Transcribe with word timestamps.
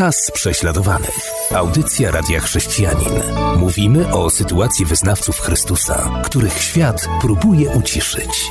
Czas 0.00 0.30
prześladowanych. 0.30 1.20
Audycja 1.54 2.10
Radia 2.10 2.40
Chrześcijanin. 2.40 3.12
Mówimy 3.56 4.12
o 4.12 4.30
sytuacji 4.30 4.86
wyznawców 4.86 5.40
Chrystusa, 5.40 6.22
których 6.24 6.58
świat 6.58 7.06
próbuje 7.20 7.70
uciszyć. 7.70 8.46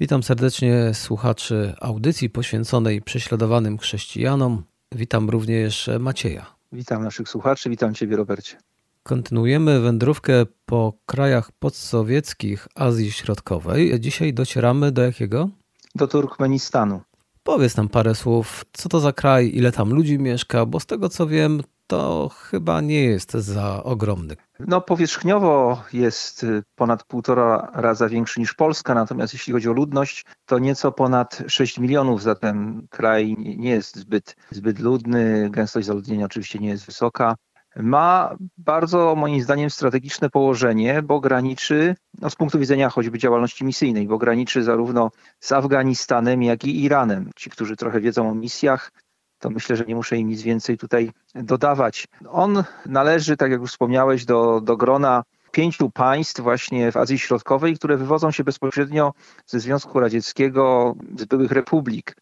Witam 0.00 0.22
serdecznie 0.22 0.94
słuchaczy 0.94 1.74
audycji 1.80 2.30
poświęconej 2.30 3.02
prześladowanym 3.02 3.78
chrześcijanom. 3.78 4.62
Witam 4.92 5.30
również 5.30 5.90
Macieja. 6.00 6.46
Witam 6.72 7.04
naszych 7.04 7.28
słuchaczy, 7.28 7.70
witam 7.70 7.94
Ciebie, 7.94 8.16
Robercie. 8.16 8.56
Kontynuujemy 9.02 9.80
wędrówkę 9.80 10.46
po 10.66 10.92
krajach 11.06 11.52
podsowieckich 11.52 12.68
Azji 12.74 13.12
Środkowej. 13.12 14.00
Dzisiaj 14.00 14.34
docieramy 14.34 14.92
do 14.92 15.02
jakiego? 15.02 15.48
Do 15.94 16.08
Turkmenistanu. 16.08 17.00
Powiedz 17.44 17.76
nam 17.76 17.88
parę 17.88 18.14
słów, 18.14 18.64
co 18.72 18.88
to 18.88 19.00
za 19.00 19.12
kraj, 19.12 19.50
ile 19.54 19.72
tam 19.72 19.94
ludzi 19.94 20.18
mieszka, 20.18 20.66
bo 20.66 20.80
z 20.80 20.86
tego 20.86 21.08
co 21.08 21.26
wiem, 21.26 21.60
to 21.86 22.28
chyba 22.28 22.80
nie 22.80 23.04
jest 23.04 23.32
za 23.32 23.82
ogromny. 23.82 24.36
No, 24.60 24.80
powierzchniowo 24.80 25.82
jest 25.92 26.46
ponad 26.74 27.04
półtora 27.04 27.70
raza 27.74 28.08
większy 28.08 28.40
niż 28.40 28.54
Polska, 28.54 28.94
natomiast 28.94 29.32
jeśli 29.32 29.52
chodzi 29.52 29.68
o 29.68 29.72
ludność, 29.72 30.24
to 30.46 30.58
nieco 30.58 30.92
ponad 30.92 31.42
6 31.48 31.78
milionów, 31.78 32.22
zatem 32.22 32.86
kraj 32.90 33.36
nie 33.38 33.70
jest 33.70 33.96
zbyt, 33.96 34.36
zbyt 34.50 34.78
ludny, 34.78 35.50
gęstość 35.50 35.86
zaludnienia 35.86 36.26
oczywiście 36.26 36.58
nie 36.58 36.68
jest 36.68 36.86
wysoka 36.86 37.34
ma 37.76 38.36
bardzo 38.58 39.14
moim 39.14 39.42
zdaniem 39.42 39.70
strategiczne 39.70 40.30
położenie, 40.30 41.02
bo 41.02 41.20
graniczy, 41.20 41.94
no 42.20 42.30
z 42.30 42.36
punktu 42.36 42.58
widzenia 42.58 42.90
choćby 42.90 43.18
działalności 43.18 43.64
misyjnej, 43.64 44.06
bo 44.06 44.18
graniczy 44.18 44.62
zarówno 44.62 45.10
z 45.40 45.52
Afganistanem, 45.52 46.42
jak 46.42 46.64
i 46.64 46.84
Iranem. 46.84 47.30
Ci, 47.36 47.50
którzy 47.50 47.76
trochę 47.76 48.00
wiedzą 48.00 48.30
o 48.30 48.34
misjach, 48.34 48.92
to 49.38 49.50
myślę, 49.50 49.76
że 49.76 49.84
nie 49.84 49.94
muszę 49.94 50.16
im 50.16 50.28
nic 50.28 50.42
więcej 50.42 50.78
tutaj 50.78 51.12
dodawać. 51.34 52.08
On 52.28 52.64
należy, 52.86 53.36
tak 53.36 53.50
jak 53.50 53.60
już 53.60 53.70
wspomniałeś, 53.70 54.24
do, 54.24 54.60
do 54.60 54.76
grona 54.76 55.22
pięciu 55.52 55.90
państw 55.90 56.40
właśnie 56.40 56.92
w 56.92 56.96
Azji 56.96 57.18
Środkowej, 57.18 57.76
które 57.76 57.96
wywodzą 57.96 58.30
się 58.30 58.44
bezpośrednio 58.44 59.12
ze 59.46 59.60
Związku 59.60 60.00
Radzieckiego, 60.00 60.94
z 61.18 61.24
byłych 61.24 61.52
republik. 61.52 62.16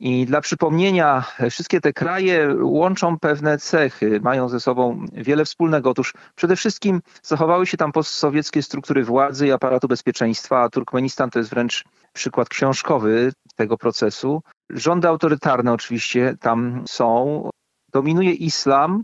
I 0.00 0.26
dla 0.26 0.40
przypomnienia, 0.40 1.24
wszystkie 1.50 1.80
te 1.80 1.92
kraje 1.92 2.56
łączą 2.62 3.18
pewne 3.18 3.58
cechy, 3.58 4.20
mają 4.22 4.48
ze 4.48 4.60
sobą 4.60 5.06
wiele 5.12 5.44
wspólnego. 5.44 5.90
Otóż 5.90 6.14
przede 6.34 6.56
wszystkim 6.56 7.00
zachowały 7.22 7.66
się 7.66 7.76
tam 7.76 7.92
postsowieckie 7.92 8.62
struktury 8.62 9.04
władzy 9.04 9.46
i 9.46 9.52
aparatu 9.52 9.88
bezpieczeństwa, 9.88 10.62
a 10.62 10.68
Turkmenistan 10.68 11.30
to 11.30 11.38
jest 11.38 11.50
wręcz 11.50 11.84
przykład 12.12 12.48
książkowy 12.48 13.32
tego 13.56 13.76
procesu. 13.76 14.42
Rządy 14.70 15.08
autorytarne 15.08 15.72
oczywiście 15.72 16.36
tam 16.40 16.84
są. 16.88 17.50
Dominuje 17.92 18.32
islam, 18.32 19.02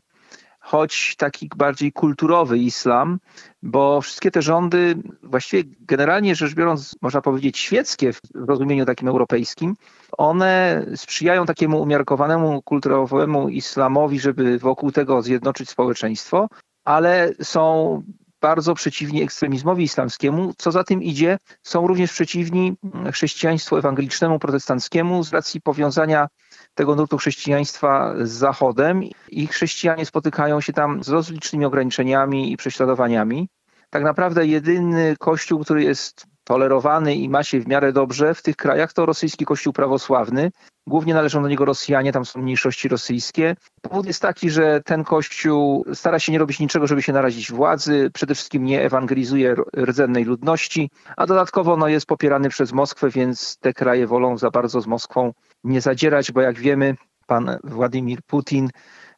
choć 0.64 1.16
taki 1.16 1.48
bardziej 1.56 1.92
kulturowy 1.92 2.58
islam, 2.58 3.18
bo 3.62 4.00
wszystkie 4.00 4.30
te 4.30 4.42
rządy, 4.42 4.94
właściwie 5.22 5.62
generalnie 5.80 6.34
rzecz 6.34 6.54
biorąc, 6.54 6.96
można 7.02 7.20
powiedzieć 7.20 7.58
świeckie 7.58 8.12
w 8.12 8.20
rozumieniu 8.34 8.84
takim 8.84 9.08
europejskim, 9.08 9.76
one 10.18 10.84
sprzyjają 10.96 11.46
takiemu 11.46 11.82
umiarkowanemu 11.82 12.62
kulturowemu 12.62 13.48
islamowi, 13.48 14.20
żeby 14.20 14.58
wokół 14.58 14.92
tego 14.92 15.22
zjednoczyć 15.22 15.70
społeczeństwo, 15.70 16.48
ale 16.84 17.32
są 17.42 18.02
bardzo 18.40 18.74
przeciwni 18.74 19.22
ekstremizmowi 19.22 19.84
islamskiemu. 19.84 20.52
Co 20.58 20.72
za 20.72 20.84
tym 20.84 21.02
idzie, 21.02 21.38
są 21.62 21.86
również 21.86 22.12
przeciwni 22.12 22.76
chrześcijaństwu 23.12 23.76
ewangelicznemu, 23.76 24.38
protestanckiemu 24.38 25.24
z 25.24 25.32
racji 25.32 25.60
powiązania 25.60 26.28
tego 26.74 26.94
nurtu 26.94 27.18
chrześcijaństwa 27.18 28.14
z 28.22 28.30
Zachodem 28.30 29.02
i 29.28 29.46
chrześcijanie 29.46 30.06
spotykają 30.06 30.60
się 30.60 30.72
tam 30.72 31.04
z 31.04 31.08
rozlicznymi 31.08 31.64
ograniczeniami 31.64 32.52
i 32.52 32.56
prześladowaniami. 32.56 33.48
Tak 33.90 34.02
naprawdę 34.02 34.46
jedyny 34.46 35.16
kościół, 35.18 35.64
który 35.64 35.82
jest 35.82 36.26
tolerowany 36.44 37.14
i 37.14 37.28
ma 37.28 37.42
się 37.42 37.60
w 37.60 37.68
miarę 37.68 37.92
dobrze 37.92 38.34
w 38.34 38.42
tych 38.42 38.56
krajach, 38.56 38.92
to 38.92 39.06
rosyjski 39.06 39.44
kościół 39.44 39.72
prawosławny. 39.72 40.50
Głównie 40.86 41.14
należą 41.14 41.42
do 41.42 41.48
niego 41.48 41.64
Rosjanie, 41.64 42.12
tam 42.12 42.24
są 42.24 42.42
mniejszości 42.42 42.88
rosyjskie. 42.88 43.56
Powód 43.82 44.06
jest 44.06 44.22
taki, 44.22 44.50
że 44.50 44.80
ten 44.84 45.04
kościół 45.04 45.84
stara 45.94 46.18
się 46.18 46.32
nie 46.32 46.38
robić 46.38 46.60
niczego, 46.60 46.86
żeby 46.86 47.02
się 47.02 47.12
narazić 47.12 47.52
władzy, 47.52 48.10
przede 48.14 48.34
wszystkim 48.34 48.64
nie 48.64 48.82
ewangelizuje 48.82 49.54
rdzennej 49.76 50.24
ludności, 50.24 50.90
a 51.16 51.26
dodatkowo 51.26 51.76
no, 51.76 51.88
jest 51.88 52.06
popierany 52.06 52.48
przez 52.48 52.72
Moskwę, 52.72 53.10
więc 53.10 53.58
te 53.58 53.72
kraje 53.72 54.06
wolą 54.06 54.38
za 54.38 54.50
bardzo 54.50 54.80
z 54.80 54.86
Moskwą 54.86 55.32
nie 55.64 55.80
zadzierać, 55.80 56.32
bo 56.32 56.40
jak 56.40 56.58
wiemy, 56.58 56.96
pan 57.26 57.58
Władimir 57.64 58.22
Putin 58.22 58.70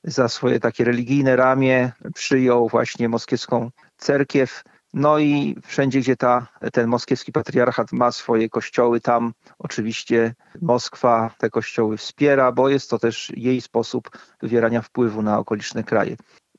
za 0.05 0.29
swoje 0.29 0.61
takie 0.61 0.85
religijne 0.85 1.37
ramię 1.37 1.93
przyjął 2.15 2.69
właśnie 2.69 3.09
moskiewską 3.09 3.71
cerkiew 3.97 4.63
no 4.97 5.19
i 5.19 5.57
wszędzie, 5.67 6.01
gdzie 6.01 6.17
ta, 6.17 6.47
ten 6.73 6.89
moskiewski 6.89 7.33
patriarchat 7.33 7.93
ma 7.93 8.13
swoje 8.13 8.49
kościoły, 8.49 9.01
tam 9.01 9.33
oczywiście 9.59 10.35
Moskwa 10.63 11.31
te 11.39 11.51
kościoły 11.51 11.97
wspiera, 11.97 12.53
bo 12.53 12.69
jest 12.69 12.91
to 12.91 12.99
też 12.99 13.33
jej 13.37 13.61
sposób 13.61 14.11
wywierania 14.43 14.83
wpływu 14.83 15.23
na 15.23 15.39
okoliczne 15.39 15.85
kraje. 15.85 16.17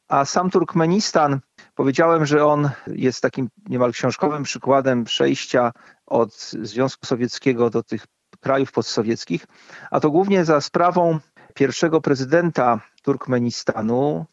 A 0.07 0.25
sam 0.25 0.49
Turkmenistan, 0.49 1.39
powiedziałem, 1.75 2.25
że 2.25 2.45
on 2.45 2.69
jest 2.87 3.21
takim 3.21 3.49
niemal 3.69 3.91
książkowym 3.91 4.43
przykładem 4.43 5.03
przejścia 5.03 5.71
od 6.05 6.35
Związku 6.61 7.05
Sowieckiego 7.05 7.69
do 7.69 7.83
tych 7.83 8.07
krajów 8.39 8.71
postsowieckich, 8.71 9.45
a 9.91 9.99
to 9.99 10.11
głównie 10.11 10.45
za 10.45 10.61
sprawą 10.61 11.19
pierwszego 11.53 12.01
prezydenta 12.01 12.79
Turkmenistanu, 13.03 14.25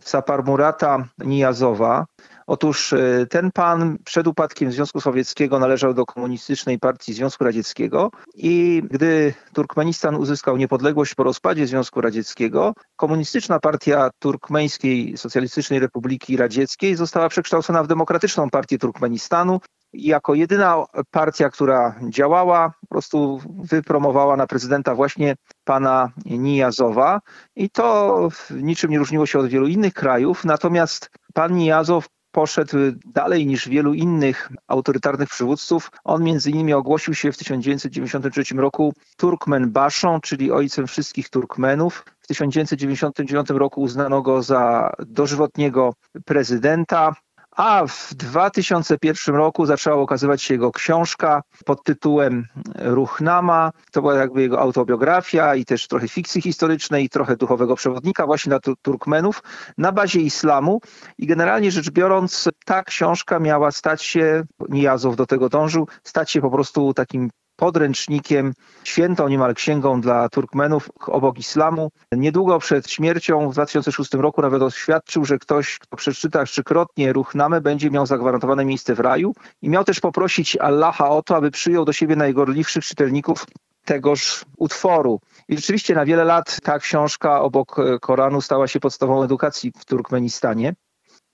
Saparmurata 0.00 1.08
Nijazowa. 1.18 2.06
Otóż 2.46 2.92
e, 2.92 3.26
ten 3.30 3.50
pan 3.52 3.96
przed 4.04 4.26
upadkiem 4.26 4.72
Związku 4.72 5.00
Sowieckiego 5.00 5.58
należał 5.58 5.94
do 5.94 6.06
komunistycznej 6.06 6.78
partii 6.78 7.14
Związku 7.14 7.44
Radzieckiego 7.44 8.10
i 8.34 8.82
gdy 8.90 9.34
Turkmenistan 9.52 10.14
uzyskał 10.14 10.56
niepodległość 10.56 11.14
po 11.14 11.22
rozpadzie 11.22 11.66
Związku 11.66 12.00
Radzieckiego, 12.00 12.72
komunistyczna 12.96 13.58
partia 13.58 14.10
Turkmeńskiej 14.18 15.16
Socjalistycznej 15.16 15.78
Republiki 15.78 16.36
Radzieckiej 16.36 16.96
została 16.96 17.28
przekształcona 17.28 17.82
w 17.82 17.86
Demokratyczną 17.86 18.50
Partię 18.50 18.78
Turkmenistanu 18.78 19.60
jako 19.92 20.34
jedyna 20.34 20.84
partia, 21.10 21.50
która 21.50 21.94
działała, 22.08 22.72
po 22.80 22.86
prostu 22.86 23.40
wypromowała 23.48 24.36
na 24.36 24.46
prezydenta 24.46 24.94
właśnie 24.94 25.36
pana 25.64 26.10
Nijazowa 26.26 27.20
i 27.56 27.70
to 27.70 28.28
niczym 28.50 28.90
nie 28.90 28.98
różniło 28.98 29.26
się 29.26 29.38
od 29.38 29.46
wielu 29.46 29.66
innych 29.66 29.94
krajów. 29.94 30.44
Natomiast 30.44 31.10
pan 31.34 31.56
Nijazow 31.56 32.06
poszedł 32.30 32.76
dalej 33.06 33.46
niż 33.46 33.68
wielu 33.68 33.94
innych 33.94 34.48
autorytarnych 34.66 35.28
przywódców. 35.28 35.90
On 36.04 36.24
między 36.24 36.50
innymi 36.50 36.72
ogłosił 36.72 37.14
się 37.14 37.32
w 37.32 37.36
1993 37.36 38.54
roku 38.54 38.94
Turkmen 39.16 39.70
Baszą, 39.70 40.20
czyli 40.20 40.52
ojcem 40.52 40.86
wszystkich 40.86 41.28
Turkmenów. 41.28 42.04
W 42.20 42.26
1999 42.26 43.50
roku 43.50 43.80
uznano 43.80 44.22
go 44.22 44.42
za 44.42 44.92
dożywotniego 45.06 45.94
prezydenta 46.24 47.14
a 47.58 47.86
w 47.86 48.14
2001 48.14 49.34
roku 49.34 49.66
zaczęła 49.66 50.02
ukazywać 50.02 50.42
się 50.42 50.54
jego 50.54 50.72
książka 50.72 51.42
pod 51.64 51.82
tytułem 51.82 52.46
Ruchnama. 52.74 53.70
To 53.92 54.00
była 54.00 54.14
jakby 54.14 54.42
jego 54.42 54.60
autobiografia 54.60 55.54
i 55.54 55.64
też 55.64 55.88
trochę 55.88 56.08
fikcji 56.08 56.42
historycznej 56.42 57.04
i 57.04 57.08
trochę 57.08 57.36
duchowego 57.36 57.76
przewodnika 57.76 58.26
właśnie 58.26 58.50
dla 58.50 58.74
Turkmenów 58.82 59.42
na 59.78 59.92
bazie 59.92 60.20
islamu. 60.20 60.80
I 61.18 61.26
generalnie 61.26 61.70
rzecz 61.70 61.90
biorąc, 61.90 62.48
ta 62.64 62.82
książka 62.82 63.38
miała 63.38 63.70
stać 63.70 64.02
się, 64.02 64.44
Nijazow 64.68 65.16
do 65.16 65.26
tego 65.26 65.48
dążył, 65.48 65.88
stać 66.04 66.30
się 66.30 66.40
po 66.40 66.50
prostu 66.50 66.94
takim 66.94 67.30
podręcznikiem, 67.58 68.52
świętą 68.84 69.28
niemal 69.28 69.54
księgą 69.54 70.00
dla 70.00 70.28
Turkmenów 70.28 70.90
obok 71.06 71.38
islamu. 71.38 71.90
Niedługo 72.12 72.58
przed 72.58 72.90
śmiercią 72.90 73.50
w 73.50 73.52
2006 73.52 74.14
roku 74.14 74.42
nawet 74.42 74.62
oświadczył, 74.62 75.24
że 75.24 75.38
ktoś, 75.38 75.78
kto 75.78 75.96
przeczyta 75.96 76.44
trzykrotnie 76.44 77.12
Ruchnamę, 77.12 77.60
będzie 77.60 77.90
miał 77.90 78.06
zagwarantowane 78.06 78.64
miejsce 78.64 78.94
w 78.94 79.00
raju 79.00 79.34
i 79.62 79.68
miał 79.68 79.84
też 79.84 80.00
poprosić 80.00 80.56
Allaha 80.56 81.10
o 81.10 81.22
to, 81.22 81.36
aby 81.36 81.50
przyjął 81.50 81.84
do 81.84 81.92
siebie 81.92 82.16
najgorliwszych 82.16 82.84
czytelników 82.84 83.46
tegoż 83.84 84.44
utworu. 84.56 85.20
I 85.48 85.56
rzeczywiście 85.56 85.94
na 85.94 86.04
wiele 86.04 86.24
lat 86.24 86.58
ta 86.62 86.78
książka 86.78 87.40
obok 87.40 87.76
Koranu 88.00 88.40
stała 88.40 88.68
się 88.68 88.80
podstawą 88.80 89.24
edukacji 89.24 89.72
w 89.78 89.84
Turkmenistanie. 89.84 90.74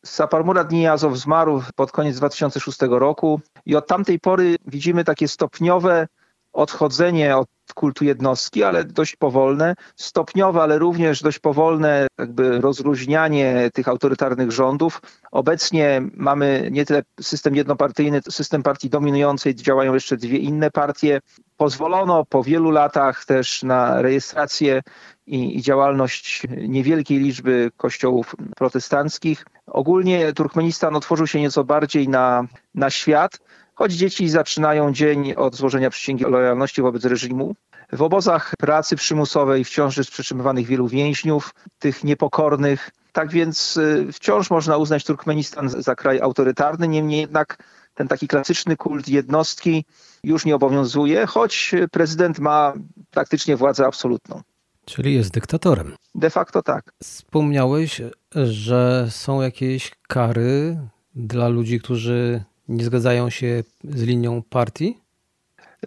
Saparmurat 0.05 0.73
Nijazow 0.73 1.17
zmarł 1.17 1.63
pod 1.75 1.93
koniec 1.93 2.17
2006 2.17 2.79
roku 2.91 3.41
i 3.67 3.77
od 3.77 3.87
tamtej 3.87 4.21
pory 4.21 4.57
widzimy 4.67 5.05
takie 5.05 5.29
stopniowe 5.29 6.07
odchodzenie 6.53 7.37
od 7.37 7.49
kultu 7.73 8.05
jednostki, 8.05 8.65
ale 8.65 8.85
dość 8.85 9.17
powolne, 9.17 9.75
stopniowe, 9.97 10.63
ale 10.63 10.79
również 10.79 11.23
dość 11.23 11.39
powolne 11.39 12.07
jakby 12.19 12.61
rozróżnianie 12.61 13.71
tych 13.75 13.89
autorytarnych 13.89 14.53
rządów. 14.53 15.01
Obecnie 15.31 16.03
mamy 16.15 16.69
nie 16.71 16.87
tyle 16.87 17.03
system 17.21 17.57
jednopartyjny, 17.57 18.21
system 18.31 18.63
partii 18.63 18.91
dominującej, 18.91 19.55
działają 19.55 19.95
jeszcze 19.95 20.17
dwie 20.17 20.39
inne 20.39 20.71
partie. 20.71 21.21
Pozwolono 21.57 22.25
po 22.25 22.43
wielu 22.43 22.71
latach 22.71 23.25
też 23.25 23.63
na 23.63 24.03
rejestrację 24.03 24.83
i, 25.27 25.59
i 25.59 25.63
działalność 25.63 26.43
niewielkiej 26.69 27.19
liczby 27.19 27.71
kościołów 27.77 28.37
protestanckich. 28.57 29.47
Ogólnie 29.67 30.33
Turkmenistan 30.33 30.97
otworzył 30.97 31.27
się 31.27 31.41
nieco 31.41 31.65
bardziej 31.65 32.09
na, 32.09 32.45
na 32.75 32.91
świat 32.91 33.39
choć 33.75 33.93
dzieci 33.93 34.29
zaczynają 34.29 34.93
dzień 34.93 35.33
od 35.33 35.57
złożenia 35.57 35.91
przysięgi 35.91 36.25
lojalności 36.25 36.83
wobec 36.83 37.05
reżimu. 37.05 37.55
W 37.93 38.03
obozach 38.03 38.55
pracy 38.59 38.97
przymusowej 38.97 39.65
wciąż 39.65 39.97
jest 39.97 40.11
przetrzymywanych 40.11 40.67
wielu 40.67 40.89
więźniów, 40.89 41.55
tych 41.79 42.05
niepokornych. 42.05 42.91
Tak 43.13 43.31
więc 43.31 43.77
y, 43.77 44.13
wciąż 44.13 44.51
można 44.51 44.77
uznać 44.77 45.05
Turkmenistan 45.05 45.69
za 45.69 45.95
kraj 45.95 46.21
autorytarny, 46.21 46.89
niemniej 46.89 47.21
jednak 47.21 47.59
ten 47.95 48.09
taki 48.09 48.29
klasyczny 48.29 48.77
kult 48.77 49.09
jednostki 49.09 49.85
już 50.25 50.45
nie 50.45 50.55
obowiązuje, 50.55 51.27
choć 51.27 51.75
prezydent 51.91 52.39
ma 52.39 52.73
praktycznie 53.11 53.57
władzę 53.57 53.87
absolutną. 53.87 54.43
Czyli 54.85 55.15
jest 55.15 55.31
dyktatorem. 55.31 55.95
De 56.15 56.31
facto 56.31 56.63
tak. 56.63 56.93
Wspomniałeś, 57.03 58.03
że 58.35 59.07
są 59.11 59.43
jakieś 59.43 59.91
kary 60.09 60.79
dla 61.15 61.49
ludzi, 61.49 61.81
którzy 61.81 62.45
nie 62.69 62.85
zgadzają 62.85 63.31
się 63.31 63.63
z 63.85 64.03
linią 64.03 64.43
partii? 64.43 64.99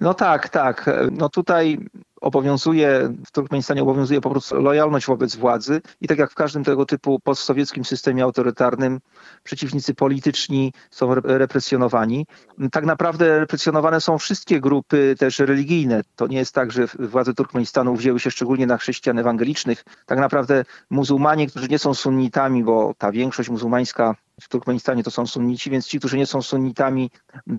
No 0.02 0.14
tak, 0.14 0.50
tak. 0.50 0.90
No 1.12 1.30
tutaj 1.30 1.80
obowiązuje, 2.22 3.14
w 3.26 3.32
Turkmenistanie 3.32 3.82
obowiązuje 3.84 4.22
po 4.22 4.30
prostu 4.30 4.62
lojalność 4.62 5.06
wobec 5.06 5.36
władzy 5.36 5.82
i 6.02 6.08
tak 6.08 6.18
jak 6.18 6.32
w 6.32 6.36
każdym 6.36 6.64
tego 6.64 6.86
typu 6.86 7.20
postsowieckim 7.20 7.86
systemie 7.86 8.24
autorytarnym, 8.24 9.00
przeciwnicy 9.44 9.94
polityczni 9.94 10.74
są 10.92 11.16
represjonowani. 11.16 12.26
Tak 12.72 12.86
naprawdę 12.86 13.40
represjonowane 13.40 14.02
są 14.02 14.18
wszystkie 14.18 14.60
grupy 14.60 15.16
też 15.20 15.40
religijne. 15.40 16.02
To 16.16 16.28
nie 16.28 16.38
jest 16.38 16.56
tak, 16.56 16.72
że 16.72 16.88
władze 17.00 17.34
Turkmenistanu 17.34 17.96
wzięły 17.96 18.20
się 18.20 18.32
szczególnie 18.32 18.68
na 18.68 18.78
chrześcijan 18.78 19.20
ewangelicznych. 19.20 19.84
Tak 20.06 20.20
naprawdę 20.20 20.66
muzułmanie, 20.90 21.48
którzy 21.48 21.68
nie 21.68 21.80
są 21.80 21.94
sunnitami, 21.94 22.64
bo 22.64 22.94
ta 22.98 23.12
większość 23.12 23.50
muzułmańska 23.50 24.16
w 24.42 24.48
Turkmenistanie 24.48 25.04
to 25.04 25.12
są 25.12 25.28
sunnici, 25.28 25.70
więc 25.70 25.88
ci, 25.88 26.00
którzy 26.00 26.18
nie 26.18 26.26
są 26.26 26.42
sunnitami, 26.42 27.12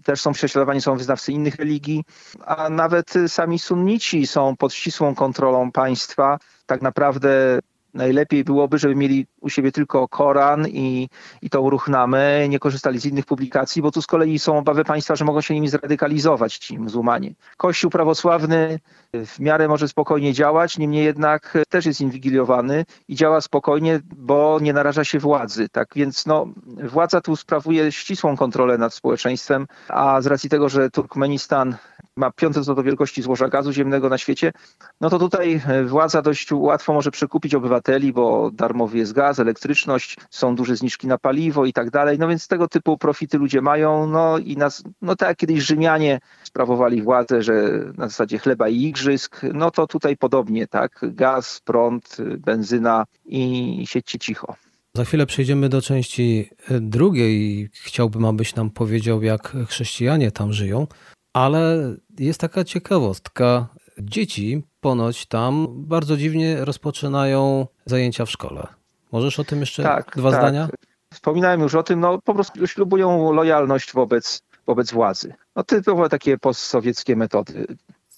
też 0.05 0.21
są 0.21 0.33
prześladowani, 0.33 0.81
są 0.81 0.97
wyznawcy 0.97 1.33
innych 1.33 1.57
religii, 1.57 2.05
a 2.47 2.69
nawet 2.71 3.15
sami 3.27 3.59
sunnici 3.59 4.27
są 4.27 4.57
pod 4.57 4.75
ścisłą 4.75 5.15
kontrolą 5.15 5.73
państwa. 5.73 6.39
Tak 6.67 6.83
naprawdę 6.83 7.59
najlepiej 7.95 8.45
byłoby, 8.45 8.79
żeby 8.79 8.95
mieli 8.95 9.27
u 9.41 9.49
siebie 9.49 9.73
tylko 9.73 10.09
Koran 10.09 10.69
i, 10.69 11.09
i 11.43 11.51
tą 11.51 11.71
ruchnamę, 11.71 12.49
nie 12.49 12.59
korzystali 12.59 13.01
z 13.01 13.07
innych 13.07 13.27
publikacji, 13.27 13.83
bo 13.83 13.91
tu 13.91 14.03
z 14.03 14.07
kolei 14.07 14.39
są 14.39 14.59
obawy 14.59 14.85
państwa, 14.85 15.17
że 15.17 15.25
mogą 15.25 15.41
się 15.41 15.55
nimi 15.55 15.69
zradykalizować 15.69 16.59
ci 16.59 16.79
muzułmanie. 16.79 17.35
Kościół 17.57 17.91
prawosławny 17.91 18.81
w 19.15 19.41
miarę 19.41 19.69
może 19.69 19.89
spokojnie 19.89 20.33
działać, 20.33 20.79
niemniej 20.79 21.05
jednak 21.05 21.59
też 21.69 21.87
jest 21.87 22.01
inwigiliowany 22.01 22.85
i 23.09 23.15
działa 23.15 23.41
spokojnie, 23.41 24.01
bo 24.17 24.59
nie 24.63 24.73
naraża 24.73 25.05
się 25.05 25.19
władzy. 25.19 25.69
Tak 25.69 25.89
więc 25.95 26.27
no, 26.27 26.47
władza 26.67 27.21
tu 27.21 27.37
sprawuje 27.37 27.93
ścisłą 27.93 28.37
kontrolę 28.37 28.79
nad 28.79 28.95
społeczeństwem, 28.95 29.67
a 29.89 30.21
z 30.21 30.27
racji 30.27 30.51
tego, 30.51 30.69
że 30.69 30.91
Turkmenistan 30.91 31.77
ma 32.17 32.31
piąte 32.31 32.65
co 32.65 32.75
do 32.75 32.83
wielkości 32.83 33.23
złoża 33.23 33.49
gazu 33.49 33.73
ziemnego 33.73 34.09
na 34.09 34.19
świecie, 34.19 34.53
no 35.01 35.11
to 35.11 35.19
tutaj 35.19 35.61
władza 35.87 36.23
dość 36.23 36.53
łatwo 36.53 36.93
może 36.93 37.11
przekupić 37.11 37.55
obywateli, 37.55 37.78
bo 38.15 38.51
darmowy 38.51 38.99
jest 38.99 39.13
gaz, 39.13 39.39
elektryczność, 39.39 40.17
są 40.31 40.55
duże 40.55 40.77
zniżki 40.77 41.07
na 41.07 41.19
paliwo 41.19 41.67
i 41.67 41.73
tak 41.73 41.91
dalej. 41.91 42.19
No 42.19 42.29
więc 42.29 42.49
tego 42.49 42.69
typu 42.69 42.99
profity 42.99 43.39
ludzie 43.39 43.61
mają. 43.61 44.07
No 44.07 44.39
i 44.39 44.57
nas, 44.57 44.83
no 45.03 45.17
tak 45.17 45.29
jak 45.29 45.39
kiedyś 45.39 45.63
Rzymianie 45.65 46.21
sprawowali 46.43 47.03
władzę, 47.03 47.43
że 47.43 47.53
na 47.97 48.09
zasadzie 48.09 48.39
chleba 48.39 48.69
i 48.69 48.83
igrzysk, 48.83 49.41
no 49.55 49.71
to 49.71 49.87
tutaj 49.87 50.17
podobnie, 50.17 50.67
tak? 50.67 51.01
Gaz, 51.03 51.61
prąd, 51.65 52.17
benzyna 52.39 53.05
i 53.27 53.85
siedźcie 53.87 54.19
cicho. 54.19 54.55
Za 54.97 55.05
chwilę 55.05 55.27
przejdziemy 55.27 55.69
do 55.69 55.83
części 55.83 56.51
drugiej. 56.81 57.69
Chciałbym, 57.73 58.25
abyś 58.25 58.55
nam 58.55 58.71
powiedział, 58.71 59.23
jak 59.23 59.57
chrześcijanie 59.69 60.31
tam 60.31 60.53
żyją. 60.53 60.87
Ale 61.33 61.95
jest 62.19 62.41
taka 62.41 62.65
ciekawostka. 62.65 63.69
Dzieci 64.01 64.63
ponoć 64.81 65.27
tam 65.27 65.67
bardzo 65.71 66.17
dziwnie 66.17 66.65
rozpoczynają 66.65 67.67
zajęcia 67.87 68.25
w 68.25 68.31
szkole. 68.31 68.67
Możesz 69.13 69.41
o 69.41 69.45
tym 69.45 69.61
jeszcze 69.61 69.83
tak, 69.83 70.13
dwa 70.17 70.31
tak. 70.31 70.41
zdania? 70.41 70.69
Wspominałem 71.15 71.61
już 71.61 71.75
o 71.75 71.83
tym, 71.83 72.01
no 72.01 72.19
po 72.25 72.35
prostu 72.35 72.67
ślubują 72.67 73.33
lojalność 73.33 73.93
wobec, 73.93 74.43
wobec 74.67 74.93
władzy. 74.93 75.35
No 75.57 75.65
typowo 75.65 76.09
takie 76.09 76.39
postsowieckie 76.39 77.17
metody. 77.17 77.67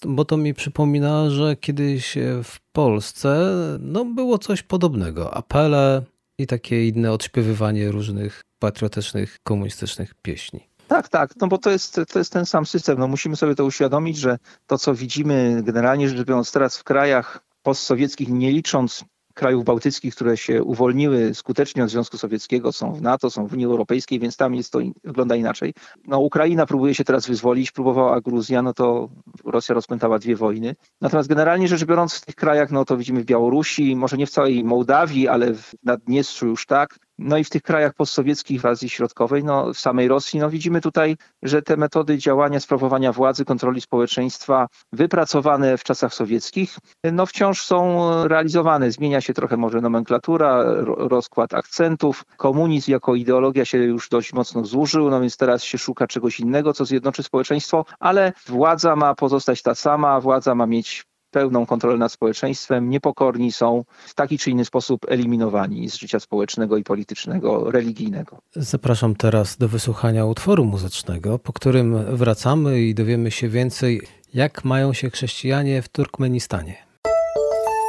Bo 0.07 0.25
to 0.25 0.37
mi 0.37 0.55
przypomina, 0.55 1.31
że 1.31 1.57
kiedyś 1.57 2.19
w 2.45 2.57
Polsce 2.73 3.55
no, 3.81 4.05
było 4.05 4.39
coś 4.39 4.63
podobnego. 4.63 5.35
Apele 5.35 6.03
i 6.39 6.47
takie 6.47 6.89
inne 6.89 7.13
odśpiewywanie 7.13 7.93
różnych 7.93 8.43
patriotycznych, 8.59 9.37
komunistycznych 9.43 10.15
pieśni. 10.15 10.70
Tak, 10.91 11.09
tak, 11.09 11.37
no 11.41 11.47
bo 11.47 11.59
to 11.59 11.71
jest, 11.71 12.01
to 12.13 12.19
jest 12.19 12.33
ten 12.33 12.47
sam 12.47 12.67
system. 12.67 12.99
No 12.99 13.09
musimy 13.09 13.37
sobie 13.37 13.55
to 13.55 13.65
uświadomić, 13.65 14.17
że 14.17 14.39
to, 14.67 14.79
co 14.79 14.95
widzimy 14.95 15.63
generalnie 15.63 16.09
rzecz 16.09 16.27
biorąc 16.27 16.53
teraz 16.53 16.79
w 16.79 16.85
krajach 16.85 17.43
postsowieckich, 17.63 18.29
nie 18.29 18.53
licząc 18.53 19.05
krajów 19.35 19.65
bałtyckich, 19.65 20.15
które 20.15 20.37
się 20.37 20.63
uwolniły 20.63 21.35
skutecznie 21.35 21.85
od 21.85 21.91
Związku 21.91 22.19
Sowieckiego, 22.19 22.73
są 22.73 22.93
w 22.93 23.03
NATO, 23.03 23.31
są 23.31 23.47
w 23.47 23.53
Unii 23.53 23.67
Europejskiej, 23.67 24.19
więc 24.19 24.37
tam 24.37 24.55
jest 24.55 24.73
to 24.73 24.79
wygląda 25.05 25.37
inaczej. 25.37 25.75
No, 26.07 26.19
Ukraina 26.19 26.67
próbuje 26.67 26.95
się 26.95 27.05
teraz 27.05 27.27
wyzwolić, 27.27 27.73
próbowała 27.73 28.21
Gruzja, 28.21 28.63
no 28.63 28.75
to 28.75 29.09
Rosja 29.45 29.75
rozpętała 29.75 30.19
dwie 30.19 30.37
wojny. 30.37 30.77
Natomiast 31.01 31.29
generalnie 31.29 31.69
rzecz 31.69 31.85
biorąc 31.85 32.15
w 32.15 32.27
tych 32.27 32.35
krajach, 32.35 32.71
no 32.71 32.85
to 32.85 32.97
widzimy 32.97 33.23
w 33.23 33.25
Białorusi, 33.25 33.97
może 33.97 34.17
nie 34.17 34.27
w 34.27 34.31
całej 34.31 34.65
Mołdawii, 34.65 35.29
ale 35.29 35.55
w 35.55 35.75
Naddniestrzu 35.83 36.47
już 36.47 36.67
tak, 36.67 36.99
no 37.21 37.39
i 37.39 37.45
w 37.45 37.51
tych 37.51 37.63
krajach 37.63 37.95
postsowieckich 37.95 38.61
w 38.61 38.67
Azji 38.67 38.89
Środkowej, 38.89 39.45
no 39.45 39.73
w 39.75 39.79
samej 39.79 40.09
Rosji, 40.09 40.41
no 40.41 40.51
widzimy 40.51 40.81
tutaj, 40.81 41.17
że 41.43 41.63
te 41.63 41.77
metody 41.77 42.19
działania, 42.19 42.61
sprawowania 42.61 43.13
władzy, 43.13 43.45
kontroli 43.45 43.81
społeczeństwa 43.81 44.69
wypracowane 44.93 45.79
w 45.79 45.85
czasach 45.85 46.15
sowieckich, 46.15 46.79
no 47.13 47.27
wciąż 47.27 47.63
są 47.63 48.11
realizowane. 48.29 48.91
Zmienia 48.91 49.21
się 49.21 49.35
trochę 49.35 49.57
może 49.57 49.81
nomenklatura, 49.81 50.65
rozkład 50.85 51.55
akcentów. 51.55 52.25
Komunizm 52.37 52.91
jako 52.91 53.15
ideologia 53.15 53.65
się 53.65 53.79
już 53.79 54.09
dość 54.09 54.33
mocno 54.33 54.65
zużył, 54.65 55.11
no 55.11 55.21
więc 55.21 55.37
teraz 55.37 55.63
się 55.63 55.79
szuka 55.79 56.07
czegoś 56.07 56.41
innego, 56.41 56.73
co 56.73 56.85
zjednoczy 56.85 57.23
społeczeństwo, 57.23 57.85
ale 57.99 58.33
władza 58.47 58.97
ma 58.97 59.15
pozostać 59.15 59.63
ta 59.63 59.75
sama, 59.75 60.21
władza 60.21 60.55
ma 60.55 60.67
mieć 60.67 61.10
pełną 61.31 61.67
kontrolę 61.67 61.99
nad 61.99 62.13
społeczeństwem, 62.13 62.91
niepokorni 62.91 63.53
są 63.53 63.85
w 64.07 64.15
taki 64.15 64.39
czy 64.39 64.51
inny 64.51 64.65
sposób 64.65 65.07
eliminowani 65.09 65.91
z 65.91 65.95
życia 65.95 66.21
społecznego 66.21 66.77
i 66.77 66.85
politycznego, 66.85 67.71
religijnego. 67.71 68.39
Zapraszam 68.57 69.15
teraz 69.15 69.57
do 69.57 69.69
wysłuchania 69.69 70.25
utworu 70.25 70.65
muzycznego, 70.65 71.39
po 71.39 71.53
którym 71.53 72.17
wracamy 72.17 72.81
i 72.81 72.95
dowiemy 72.95 73.31
się 73.31 73.49
więcej, 73.49 74.01
jak 74.35 74.65
mają 74.65 74.93
się 74.93 75.11
chrześcijanie 75.11 75.83
w 75.83 75.89
Turkmenistanie. 75.89 76.77